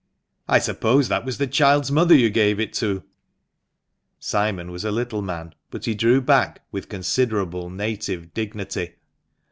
I 0.47 0.57
suppose 0.57 1.09
that 1.09 1.25
was 1.25 1.37
the 1.37 1.45
child's 1.45 1.91
mother 1.91 2.15
you 2.15 2.31
gave 2.31 2.59
it 2.59 2.73
to?" 2.73 3.03
Simon 4.19 4.71
was 4.71 4.83
a 4.83 4.89
little 4.89 5.21
man, 5.21 5.53
but 5.69 5.85
he 5.85 5.93
drew 5.93 6.21
back 6.21 6.63
with 6.71 6.89
considerable 6.89 7.69
native 7.69 8.33
dignity. 8.33 8.95